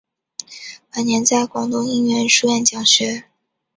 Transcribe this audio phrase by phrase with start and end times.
[0.95, 3.25] 晚年在广东应元书院讲学。